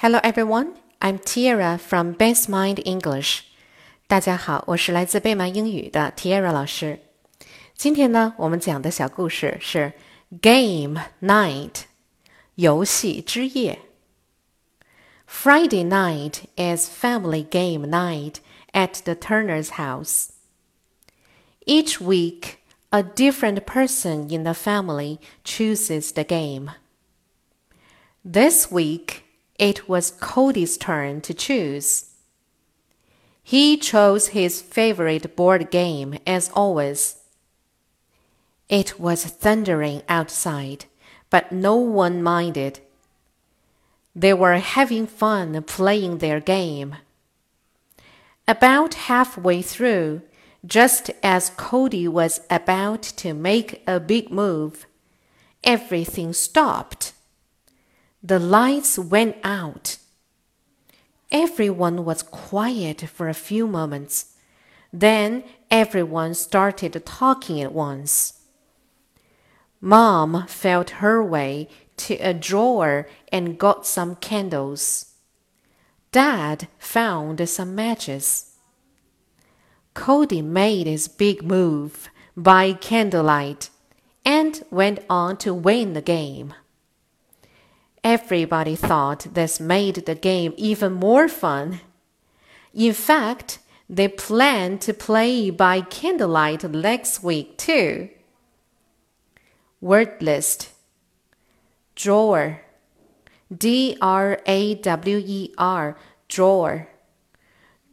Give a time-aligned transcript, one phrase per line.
[0.00, 3.41] Hello everyone, I'm Tiara from Best Mind English.
[4.07, 6.99] 大家好，我是来自贝曼英语的 Tiara 老师。
[7.75, 9.93] 今天呢，我们讲的小故事是
[10.41, 11.83] Game Night，
[12.55, 13.79] 游戏之夜。
[15.27, 18.37] Friday night is family game night
[18.73, 20.29] at the Turner's house.
[21.65, 22.55] Each week,
[22.89, 26.71] a different person in the family chooses the game.
[28.25, 29.21] This week,
[29.61, 32.05] it was Cody's turn to choose.
[33.43, 37.17] He chose his favorite board game as always.
[38.69, 40.85] It was thundering outside,
[41.29, 42.79] but no one minded.
[44.15, 46.95] They were having fun playing their game.
[48.47, 50.23] About halfway through,
[50.65, 54.87] just as Cody was about to make a big move,
[55.63, 57.00] everything stopped.
[58.23, 59.97] The lights went out.
[61.31, 64.33] Everyone was quiet for a few moments.
[64.93, 68.41] Then everyone started talking at once.
[69.79, 75.13] Mom felt her way to a drawer and got some candles.
[76.11, 78.53] Dad found some matches.
[79.95, 83.69] Cody made his big move by candlelight
[84.23, 86.53] and went on to win the game.
[88.03, 91.81] Everybody thought this made the game even more fun.
[92.73, 98.09] In fact, they planned to play by candlelight next week too.
[99.81, 100.69] Word list
[101.95, 102.61] Drawer
[103.55, 106.87] D R A W E R Drawer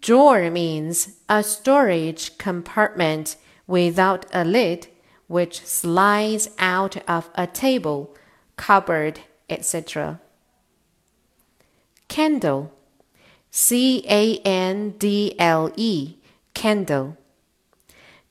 [0.01, 4.87] Drawer means a storage compartment without a lid
[5.27, 8.15] which slides out of a table,
[8.57, 10.20] cupboard, etc.
[12.08, 12.70] Candle
[13.52, 16.16] C A N D L E
[16.54, 17.18] Candle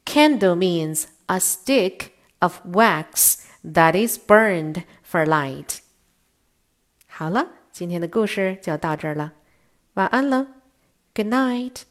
[0.05, 5.79] Candle means a stick of wax that is burned for light.
[7.07, 9.33] 好了，今天的故事就到这儿了，
[9.95, 10.49] 晚安了。
[11.15, 11.83] Good night.